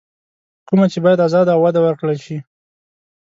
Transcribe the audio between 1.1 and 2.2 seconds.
ازاده او وده ورکړل